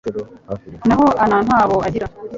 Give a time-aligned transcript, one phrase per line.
[0.87, 2.07] naho ana nta bo agira